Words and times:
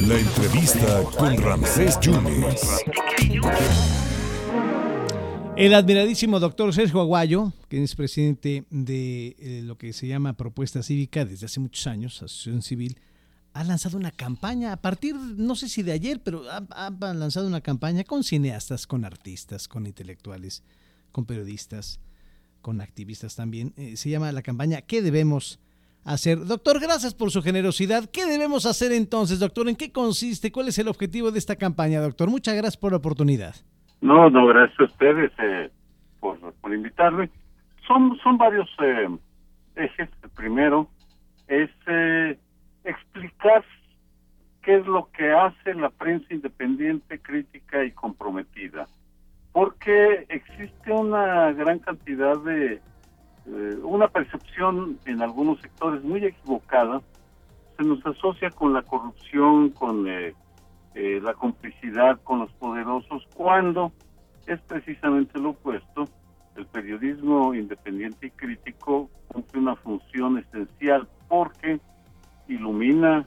La 0.00 0.18
entrevista 0.18 1.02
con 1.16 1.36
Ramsés 1.40 2.00
Yunes. 2.00 2.82
El 5.56 5.74
admiradísimo 5.74 6.40
doctor 6.40 6.74
Sergio 6.74 7.00
Aguayo, 7.00 7.52
que 7.68 7.80
es 7.80 7.94
presidente 7.94 8.64
de 8.70 9.36
eh, 9.38 9.62
lo 9.62 9.78
que 9.78 9.92
se 9.92 10.08
llama 10.08 10.32
Propuesta 10.32 10.82
Cívica 10.82 11.24
desde 11.24 11.46
hace 11.46 11.60
muchos 11.60 11.86
años, 11.86 12.16
Asociación 12.22 12.62
Civil, 12.62 12.98
ha 13.52 13.62
lanzado 13.62 13.98
una 13.98 14.10
campaña 14.10 14.72
a 14.72 14.76
partir, 14.76 15.14
no 15.14 15.54
sé 15.54 15.68
si 15.68 15.84
de 15.84 15.92
ayer, 15.92 16.20
pero 16.24 16.42
ha, 16.50 16.90
lanzado 17.14 17.46
una 17.46 17.60
campaña 17.60 18.02
con 18.02 18.24
cineastas, 18.24 18.88
con 18.88 19.04
artistas, 19.04 19.68
con 19.68 19.86
intelectuales, 19.86 20.64
con 21.12 21.24
periodistas, 21.24 22.00
con 22.62 22.80
activistas 22.80 23.36
también. 23.36 23.74
Eh, 23.76 23.96
se 23.96 24.10
llama 24.10 24.32
la 24.32 24.42
campaña 24.42 24.82
¿Qué 24.82 25.02
debemos 25.02 25.52
hacer? 25.52 25.73
Doctor, 26.04 26.80
gracias 26.80 27.14
por 27.14 27.30
su 27.30 27.40
generosidad. 27.42 28.10
¿Qué 28.10 28.26
debemos 28.26 28.66
hacer 28.66 28.92
entonces, 28.92 29.40
doctor? 29.40 29.68
¿En 29.70 29.76
qué 29.76 29.90
consiste? 29.90 30.52
¿Cuál 30.52 30.68
es 30.68 30.78
el 30.78 30.88
objetivo 30.88 31.30
de 31.30 31.38
esta 31.38 31.56
campaña, 31.56 32.00
doctor? 32.00 32.28
Muchas 32.28 32.54
gracias 32.54 32.76
por 32.76 32.92
la 32.92 32.98
oportunidad. 32.98 33.54
No, 34.02 34.28
no, 34.28 34.46
gracias 34.46 34.78
a 34.80 34.84
ustedes 34.84 35.32
eh, 35.38 35.70
por, 36.20 36.38
por 36.60 36.74
invitarme. 36.74 37.30
Son, 37.86 38.18
son 38.22 38.36
varios 38.36 38.68
eh, 38.82 39.08
ejes. 39.76 40.10
El 40.22 40.30
primero 40.30 40.88
es 41.48 41.70
eh, 41.86 42.38
explicar 42.84 43.64
qué 44.60 44.76
es 44.76 44.86
lo 44.86 45.10
que 45.10 45.30
hace 45.30 45.74
la 45.74 45.88
prensa 45.88 46.26
independiente, 46.34 47.18
crítica 47.18 47.82
y 47.82 47.92
comprometida. 47.92 48.86
Porque 49.52 50.26
existe 50.28 50.92
una 50.92 51.52
gran 51.52 51.78
cantidad 51.78 52.36
de, 52.42 52.82
una 53.46 54.08
percepción 54.08 54.98
en 55.04 55.22
algunos 55.22 55.60
sectores 55.60 56.02
muy 56.02 56.24
equivocada, 56.24 57.02
se 57.76 57.84
nos 57.84 58.04
asocia 58.06 58.50
con 58.50 58.72
la 58.72 58.82
corrupción, 58.82 59.70
con 59.70 60.06
eh, 60.08 60.34
la 60.94 61.34
complicidad 61.34 62.20
con 62.22 62.38
los 62.40 62.52
poderosos, 62.52 63.26
cuando 63.34 63.92
es 64.46 64.60
precisamente 64.62 65.38
lo 65.38 65.50
opuesto. 65.50 66.04
El 66.56 66.66
periodismo 66.66 67.52
independiente 67.52 68.28
y 68.28 68.30
crítico 68.30 69.10
cumple 69.28 69.60
una 69.60 69.74
función 69.76 70.38
esencial 70.38 71.08
porque 71.28 71.80
ilumina 72.46 73.26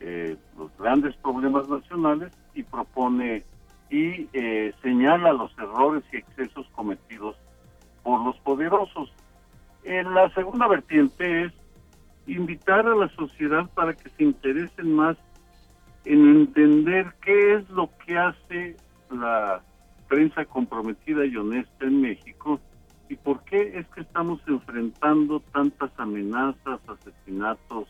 eh, 0.00 0.36
los 0.58 0.76
grandes 0.76 1.16
problemas 1.16 1.68
nacionales 1.68 2.32
y 2.54 2.62
propone 2.62 3.44
y 3.88 4.28
eh, 4.32 4.72
señala 4.82 5.32
los 5.32 5.56
errores 5.58 6.02
y 6.12 6.16
excesos 6.16 6.51
En 9.84 10.14
la 10.14 10.32
segunda 10.34 10.68
vertiente 10.68 11.44
es 11.44 11.52
invitar 12.26 12.86
a 12.86 12.94
la 12.94 13.08
sociedad 13.10 13.68
para 13.74 13.94
que 13.94 14.08
se 14.10 14.22
interesen 14.22 14.94
más 14.94 15.16
en 16.04 16.28
entender 16.28 17.12
qué 17.20 17.54
es 17.54 17.68
lo 17.70 17.90
que 18.04 18.16
hace 18.16 18.76
la 19.10 19.60
prensa 20.08 20.44
comprometida 20.44 21.24
y 21.24 21.36
honesta 21.36 21.84
en 21.84 22.00
México 22.00 22.60
y 23.08 23.16
por 23.16 23.42
qué 23.44 23.78
es 23.78 23.86
que 23.88 24.02
estamos 24.02 24.40
enfrentando 24.46 25.40
tantas 25.52 25.90
amenazas, 25.98 26.80
asesinatos, 26.88 27.88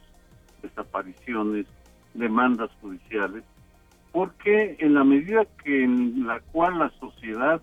desapariciones, 0.63 1.67
demandas 2.15 2.71
judiciales, 2.81 3.45
porque 4.13 4.77
en 4.81 4.95
la 4.95 5.05
medida 5.05 5.45
que 5.63 5.85
en 5.85 6.27
la 6.27 6.41
cual 6.41 6.79
la 6.79 6.91
sociedad 7.01 7.63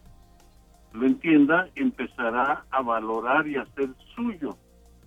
lo 0.93 1.05
entienda, 1.05 1.67
empezará 1.75 2.65
a 2.71 2.81
valorar 2.81 3.47
y 3.47 3.57
hacer 3.57 3.89
suyo 4.15 4.57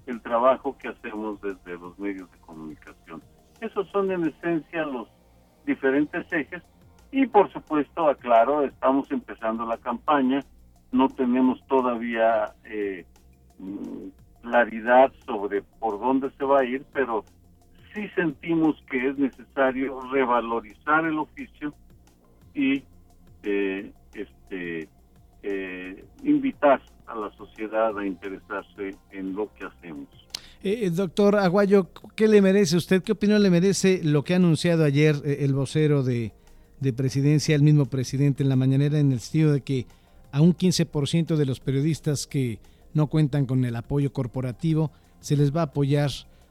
el 0.07 0.21
trabajo 0.21 0.77
que 0.79 0.89
hacemos 0.89 1.41
desde 1.41 1.79
los 1.79 1.99
medios 1.99 2.31
de 2.31 2.39
comunicación. 2.39 3.23
Esos 3.61 3.89
son 3.91 4.11
en 4.11 4.27
esencia 4.27 4.85
los 4.85 5.09
diferentes 5.65 6.31
ejes 6.33 6.63
y 7.13 7.27
por 7.27 7.53
supuesto, 7.53 8.09
aclaro, 8.09 8.63
estamos 8.63 9.11
empezando 9.11 9.67
la 9.67 9.77
campaña, 9.77 10.41
no 10.91 11.09
tenemos 11.09 11.65
todavía 11.67 12.55
eh, 12.65 13.05
mm, 13.59 14.09
claridad 14.43 15.13
sobre 15.27 15.63
por 15.63 16.01
dónde 16.01 16.31
se 16.39 16.45
va 16.45 16.61
a 16.61 16.65
ir, 16.65 16.85
pero 16.93 17.25
sí 17.95 18.09
sentimos 18.15 18.83
que 18.91 19.11
es 19.11 19.19
necesario 19.19 20.01
revalorizar 20.11 21.05
el 21.05 21.19
oficio 21.19 21.75
y 22.55 22.83
eh, 23.43 23.93
este 24.15 24.89
eh, 25.43 26.05
invitar 26.23 26.81
a 27.07 27.15
la 27.15 27.31
sociedad 27.37 27.99
a 27.99 28.07
interesarse 28.07 28.97
en 29.11 29.35
lo 29.35 29.53
que 29.55 29.65
hacemos. 29.65 30.09
Eh, 30.63 30.87
eh, 30.87 30.91
doctor 30.91 31.37
Aguayo, 31.37 31.91
¿qué 32.15 32.29
le 32.29 32.41
merece 32.41 32.77
usted? 32.77 33.03
¿Qué 33.03 33.13
opinión 33.13 33.43
le 33.43 33.51
merece 33.51 34.01
lo 34.05 34.23
que 34.23 34.35
ha 34.35 34.37
anunciado 34.37 34.85
ayer 34.85 35.17
eh, 35.25 35.39
el 35.41 35.55
vocero 35.55 36.05
de, 36.05 36.33
presidencia, 36.97 37.55
el 37.55 37.63
mismo 37.63 37.87
presidente 37.87 38.43
en 38.43 38.49
la 38.49 38.57
mañanera, 38.57 38.99
en 38.99 39.13
el 39.13 39.21
sentido 39.21 39.53
de 39.53 39.61
que 39.63 39.87
a 40.31 40.41
un 40.41 40.57
15% 40.57 41.37
de 41.37 41.47
los 41.47 41.61
periodistas 41.61 42.27
que 42.27 42.61
no 42.95 43.09
cuentan 43.09 43.47
con 43.47 43.65
el 43.65 43.75
apoyo 43.77 44.13
corporativo 44.13 44.93
se 45.21 45.37
les 45.37 45.55
va 45.55 45.61
a 45.61 45.65
apoyar 45.65 46.11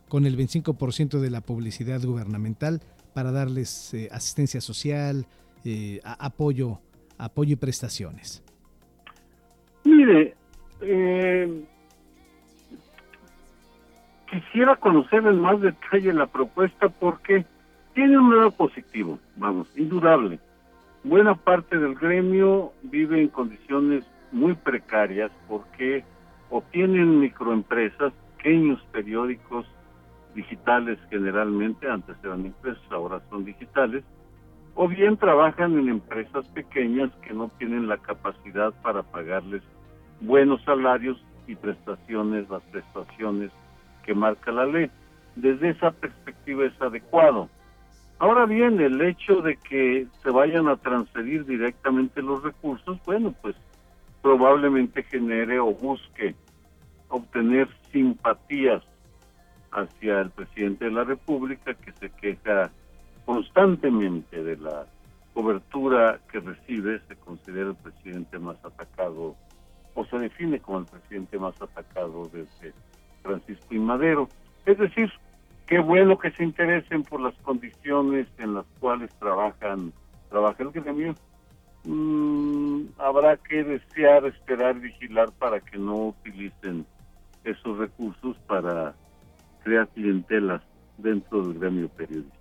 con 0.10 0.26
el 0.26 0.38
25% 0.38 1.20
de 1.20 1.30
la 1.30 1.42
publicidad 1.42 2.02
gubernamental 2.02 2.82
para 3.14 3.32
darles 3.32 3.94
asistencia 4.12 4.62
social, 4.62 5.26
apoyo, 6.04 6.80
apoyo 7.18 7.54
y 7.54 7.58
prestaciones? 7.58 8.44
Mire, 10.02 10.34
eh, 10.82 11.64
quisiera 14.32 14.76
conocer 14.78 15.24
en 15.28 15.40
más 15.40 15.62
detalle 15.62 16.12
la 16.12 16.26
propuesta 16.26 16.90
porque 16.90 17.46
tiene 17.94 18.18
un 18.18 18.36
lado 18.36 18.50
positivo, 18.50 19.20
vamos, 19.36 19.68
indudable. 19.78 20.40
Buena 21.04 21.36
parte 21.36 21.78
del 21.78 21.94
gremio 21.94 22.74
vive 22.82 23.22
en 23.22 23.28
condiciones 23.28 24.04
muy 24.32 24.56
precarias 24.56 25.30
porque 25.48 26.04
o 26.50 26.64
tienen 26.72 27.20
microempresas, 27.20 28.12
pequeños 28.38 28.82
periódicos 28.92 29.68
digitales 30.34 30.98
generalmente, 31.12 31.88
antes 31.88 32.16
eran 32.24 32.48
impresos, 32.48 32.92
ahora 32.92 33.22
son 33.30 33.46
digitales, 33.46 34.04
o 34.74 34.88
bien 34.88 35.16
trabajan 35.18 35.78
en 35.78 35.90
empresas 35.90 36.48
pequeñas 36.56 37.12
que 37.22 37.36
no 37.36 37.52
tienen 37.60 37.88
la 37.88 37.98
capacidad 37.98 38.74
para 38.82 39.04
pagarles 39.04 39.62
buenos 40.22 40.62
salarios 40.64 41.22
y 41.48 41.56
prestaciones, 41.56 42.50
las 42.50 42.62
prestaciones 42.64 43.52
que 44.06 44.14
marca 44.14 44.52
la 44.52 44.66
ley. 44.66 44.90
Desde 45.36 45.70
esa 45.70 45.92
perspectiva 45.92 46.66
es 46.66 46.82
adecuado. 46.82 47.50
Ahora 48.20 48.46
bien, 48.46 48.80
el 48.80 49.02
hecho 49.02 49.42
de 49.42 49.58
que 49.58 50.08
se 50.22 50.30
vayan 50.30 50.68
a 50.68 50.78
transferir 50.78 51.46
directamente 51.46 52.22
los 52.22 52.44
recursos, 52.44 53.00
bueno, 53.06 53.34
pues 53.42 53.56
probablemente 54.22 55.04
genere 55.04 55.60
o 55.60 55.74
busque 55.74 56.36
obtener 57.10 57.68
simpatías 57.92 58.84
hacia 59.72 60.20
el 60.22 60.30
presidente 60.30 60.86
de 60.86 60.92
la 60.92 61.04
República 61.04 61.74
que 61.74 61.92
se 61.94 62.10
queja 62.12 62.70
constantemente 63.26 64.44
de 64.44 64.58
la 64.58 64.86
cobertura 65.34 66.20
que 66.32 66.40
recibe, 66.40 67.02
se 67.08 67.16
considera 67.16 67.70
el 67.70 67.76
presidente 67.76 68.38
más 68.38 68.58
atacado 68.64 69.36
o 69.94 70.06
se 70.06 70.18
define 70.20 70.60
como 70.60 70.80
el 70.80 70.86
presidente 70.86 71.38
más 71.38 71.60
atacado 71.62 72.30
desde 72.32 72.74
Francisco 73.22 73.68
y 73.74 73.80
Madero. 73.80 74.30
Es 74.66 74.78
decir, 74.78 75.12
qué 75.68 75.80
bueno 75.80 76.18
que 76.18 76.32
se 76.32 76.44
interesen 76.44 77.04
por 77.04 77.22
las 77.22 77.36
condiciones 77.42 78.28
en 78.38 78.54
las 78.56 78.66
cuales 78.80 79.10
trabajan 79.20 79.94
trabaja 80.30 80.64
el 80.64 80.72
gremio. 80.72 81.14
Mm, 81.84 82.84
habrá 82.98 83.38
que 83.38 83.64
desear, 83.64 84.26
esperar, 84.26 84.80
vigilar 84.80 85.32
para 85.34 85.60
que 85.60 85.78
no 85.78 86.08
utilicen 86.08 86.86
esos 87.44 87.78
recursos 87.78 88.38
para 88.48 88.96
crear 89.64 89.88
clientelas 89.90 90.62
dentro 90.98 91.44
del 91.44 91.60
gremio 91.60 91.90
periodístico. 91.90 92.41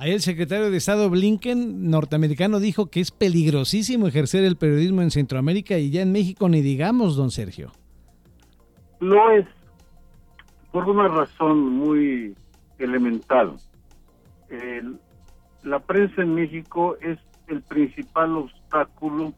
Ahí 0.00 0.12
el 0.12 0.22
secretario 0.22 0.70
de 0.70 0.78
Estado 0.78 1.10
Blinken, 1.10 1.90
norteamericano, 1.90 2.58
dijo 2.58 2.86
que 2.86 3.00
es 3.00 3.10
peligrosísimo 3.10 4.06
ejercer 4.06 4.44
el 4.44 4.56
periodismo 4.56 5.02
en 5.02 5.10
Centroamérica 5.10 5.76
y 5.76 5.90
ya 5.90 6.00
en 6.00 6.10
México 6.10 6.48
ni 6.48 6.62
digamos, 6.62 7.16
don 7.16 7.30
Sergio. 7.30 7.70
Lo 9.00 9.30
es, 9.32 9.44
por 10.72 10.88
una 10.88 11.06
razón 11.06 11.68
muy 11.68 12.34
elemental. 12.78 13.56
la 15.64 15.78
prensa 15.80 16.22
en 16.22 16.34
México 16.34 16.96
es 17.02 17.18
el 17.48 17.60
principal 17.60 18.38
obstáculo 18.38 19.34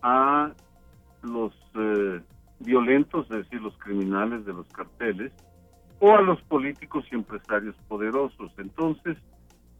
a 0.00 0.52
los 1.22 1.52
eh, 1.74 2.20
violentos, 2.60 3.24
es 3.32 3.38
decir, 3.38 3.60
los 3.60 3.76
criminales 3.78 4.46
de 4.46 4.52
los 4.52 4.68
carteles, 4.68 5.32
o 5.98 6.12
a 6.14 6.20
los 6.20 6.40
políticos 6.42 7.04
y 7.10 7.16
empresarios 7.16 7.74
poderosos. 7.88 8.52
Entonces, 8.58 9.16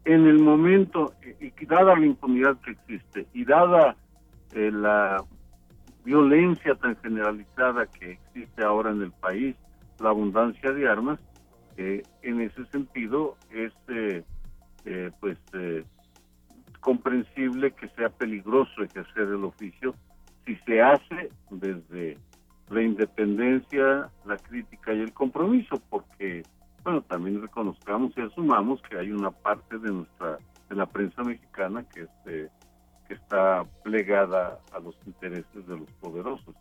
en 0.05 0.27
el 0.27 0.41
momento, 0.41 1.13
y 1.41 1.67
dada 1.67 1.97
la 1.97 2.07
impunidad 2.07 2.57
que 2.61 2.73
existe, 2.73 3.27
y 3.33 3.45
dada 3.45 3.97
eh, 4.53 4.71
la 4.73 5.23
violencia 6.05 6.75
tan 6.75 6.97
generalizada 6.97 7.87
que 7.87 8.13
existe 8.13 8.65
ahora 8.65 8.91
en 8.91 9.03
el 9.03 9.13
país, 9.13 9.57
la 10.01 10.11
abundancia 10.11 10.73
de 10.73 10.89
armas, 10.89 11.21
en 11.77 12.41
ese 12.41 12.65
sentido, 12.67 13.37
es 13.51 13.73
pues 15.21 15.39
comprensible 16.81 17.73
que 17.73 17.89
sea 17.91 18.11
peligroso 18.11 18.83
ejercer 18.83 19.29
el 19.29 19.45
oficio 19.45 19.92
asumamos 28.43 28.81
que 28.83 28.99
hay 28.99 29.11
una 29.11 29.31
parte 29.31 29.79
de 29.79 29.91
nuestra, 29.91 30.39
de 30.69 30.77
la 30.77 30.87
prensa 30.87 31.23
mexicana 31.23 31.85
que, 31.95 32.03
este, 32.03 32.51
que 33.07 33.15
está 33.15 33.65
plegada 33.85 34.59
a 34.73 34.81
los 34.81 34.97
intereses 35.07 35.67
de 35.67 35.77
los 35.77 35.91
poderosos. 36.01 36.55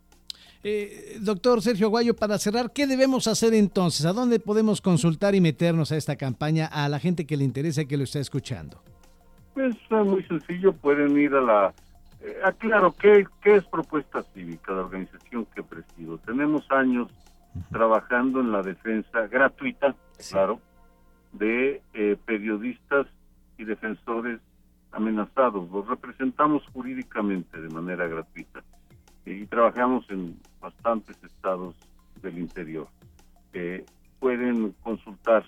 Eh, 0.64 1.18
doctor 1.22 1.62
Sergio 1.62 1.88
Aguayo, 1.88 2.16
para 2.16 2.38
cerrar, 2.38 2.72
¿qué 2.72 2.86
debemos 2.86 3.28
hacer 3.28 3.56
entonces? 3.56 4.06
¿A 4.06 4.14
dónde 4.14 4.40
podemos 4.40 4.80
consultar 4.80 5.34
y 5.34 5.42
meternos 5.42 5.92
a 5.92 5.98
esta 5.98 6.16
campaña 6.18 6.68
a 6.68 6.88
la 6.88 7.00
gente 7.00 7.26
que 7.26 7.36
le 7.36 7.44
interesa 7.44 7.82
y 7.82 7.88
que 7.88 7.98
lo 7.98 8.04
está 8.04 8.20
escuchando? 8.20 8.80
Pues 9.56 9.76
muy 9.90 10.24
sencillo, 10.24 10.72
pueden 10.72 11.18
ir 11.18 11.34
a 11.34 11.42
la 11.42 11.74
eh, 12.22 12.38
aclaro, 12.46 12.94
¿qué, 12.94 13.26
¿qué 13.42 13.56
es 13.56 13.66
Propuesta 13.66 14.24
Cívica, 14.36 14.72
la 14.72 14.82
organización 14.82 15.48
que 15.56 15.64
presido? 15.64 16.20
Tenemos 16.20 16.64
años 16.70 17.10
trabajando 17.72 18.40
en 18.40 18.52
la 18.52 18.62
defensa 18.62 19.28
gratuita, 19.28 19.96
claro, 20.30 20.62
de 21.34 21.82
eh, 21.94 22.18
periodistas 22.26 23.08
y 23.58 23.66
defensores 23.66 24.40
amenazados. 24.92 25.70
Los 25.72 25.88
representamos 25.88 26.64
jurídicamente 26.74 27.60
de 27.60 27.70
manera 27.70 28.08
gratuita 28.08 28.62
y 29.26 29.46
trabajamos 29.46 30.06
en 30.10 30.38
bastantes 30.60 31.16
estados 31.24 31.76
del 32.22 32.38
interior. 32.38 32.88
Eh, 33.54 33.86
pueden 34.20 34.76
consultar 34.84 35.46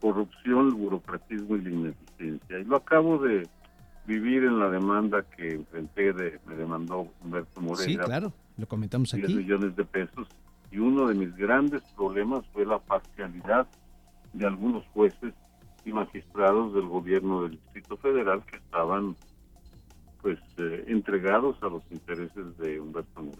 corrupción, 0.00 0.68
el 0.68 0.74
burocratismo 0.74 1.56
y 1.56 1.62
la 1.62 1.70
ineficiencia. 1.70 2.58
Y 2.60 2.64
lo 2.64 2.76
acabo 2.76 3.18
de 3.18 3.48
vivir 4.06 4.44
en 4.44 4.60
la 4.60 4.70
demanda 4.70 5.22
que 5.36 5.52
enfrenté, 5.52 6.12
de, 6.12 6.38
me 6.46 6.54
demandó 6.54 7.08
Humberto 7.22 7.60
Moreira. 7.60 8.04
Sí, 8.04 8.08
claro, 8.08 8.32
lo 8.56 8.68
comentamos 8.68 9.12
aquí. 9.12 9.26
10 9.26 9.36
millones 9.36 9.74
de 9.74 9.84
pesos 9.84 10.28
y 10.70 10.78
uno 10.78 11.08
de 11.08 11.14
mis 11.14 11.34
grandes 11.36 11.82
problemas 11.96 12.46
fue 12.52 12.64
la 12.64 12.78
parcialidad 12.78 13.66
de 14.32 14.46
algunos 14.46 14.86
jueces 14.94 15.34
y 15.84 15.92
magistrados 15.92 16.72
del 16.72 16.86
gobierno 16.86 17.42
del 17.42 17.52
Distrito 17.52 17.96
Federal 17.96 18.44
que 18.44 18.58
estaban 18.58 19.16
pues 20.22 20.38
eh, 20.58 20.84
entregados 20.88 21.56
a 21.62 21.66
los 21.66 21.82
intereses 21.90 22.56
de 22.58 22.80
Humberto 22.80 23.22
Moreira. 23.22 23.37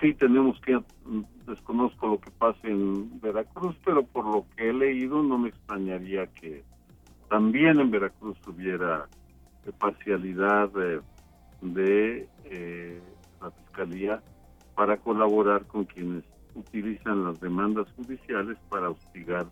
Sí 0.00 0.14
tenemos 0.14 0.58
que, 0.62 0.76
mm, 0.76 1.22
desconozco 1.46 2.08
lo 2.08 2.20
que 2.20 2.30
pasa 2.30 2.60
en 2.64 3.20
Veracruz, 3.20 3.76
pero 3.84 4.02
por 4.02 4.24
lo 4.24 4.46
que 4.56 4.70
he 4.70 4.72
leído 4.72 5.22
no 5.22 5.38
me 5.38 5.50
extrañaría 5.50 6.26
que 6.28 6.64
también 7.28 7.78
en 7.80 7.90
Veracruz 7.90 8.38
hubiera 8.46 9.06
parcialidad 9.78 10.70
de, 10.70 11.00
de 11.60 12.28
eh, 12.44 13.00
la 13.40 13.50
Fiscalía 13.50 14.22
para 14.74 14.96
colaborar 14.96 15.66
con 15.66 15.84
quienes 15.84 16.24
utilizan 16.54 17.24
las 17.24 17.40
demandas 17.40 17.86
judiciales 17.92 18.58
para 18.68 18.90
hostigar 18.90 19.46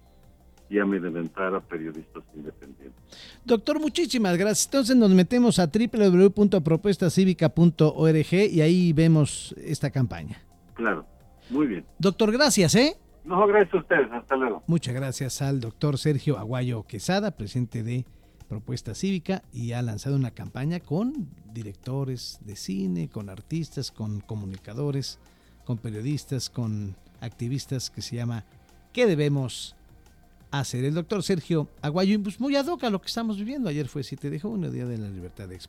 y 0.70 0.78
amedrentar 0.78 1.54
a 1.54 1.60
periodistas 1.60 2.22
independientes. 2.34 2.98
Doctor, 3.44 3.80
muchísimas 3.80 4.36
gracias. 4.36 4.66
Entonces 4.66 4.96
nos 4.96 5.10
metemos 5.10 5.58
a 5.58 5.66
www.propuestacivica.org 5.66 8.32
y 8.32 8.60
ahí 8.60 8.92
vemos 8.92 9.54
esta 9.58 9.90
campaña. 9.90 10.40
Claro, 10.74 11.06
muy 11.50 11.66
bien. 11.66 11.84
Doctor, 11.98 12.30
gracias, 12.32 12.74
¿eh? 12.74 12.96
No, 13.24 13.46
gracias 13.46 13.74
a 13.74 13.78
ustedes. 13.78 14.12
Hasta 14.12 14.36
luego. 14.36 14.62
Muchas 14.66 14.94
gracias 14.94 15.42
al 15.42 15.60
doctor 15.60 15.98
Sergio 15.98 16.38
Aguayo 16.38 16.84
Quesada, 16.84 17.32
presidente 17.32 17.82
de 17.82 18.06
Propuesta 18.48 18.94
Cívica, 18.94 19.42
y 19.52 19.72
ha 19.72 19.82
lanzado 19.82 20.16
una 20.16 20.30
campaña 20.30 20.80
con 20.80 21.28
directores 21.52 22.40
de 22.44 22.56
cine, 22.56 23.08
con 23.08 23.28
artistas, 23.28 23.90
con 23.90 24.20
comunicadores, 24.20 25.18
con 25.64 25.78
periodistas, 25.78 26.48
con 26.48 26.96
activistas 27.20 27.90
que 27.90 28.00
se 28.00 28.16
llama 28.16 28.44
¿Qué 28.92 29.06
debemos 29.06 29.76
hacer? 30.50 30.84
El 30.84 30.94
doctor 30.94 31.22
Sergio 31.22 31.68
Aguayo, 31.82 32.22
pues 32.22 32.40
muy 32.40 32.56
ad 32.56 32.66
lo 32.66 33.00
que 33.00 33.06
estamos 33.06 33.36
viviendo. 33.38 33.68
Ayer 33.68 33.88
fue 33.88 34.02
7 34.02 34.30
de 34.30 34.40
junio, 34.40 34.70
Día 34.70 34.86
de 34.86 34.98
la 34.98 35.08
Libertad 35.08 35.48
de 35.48 35.54
Expresión. 35.54 35.68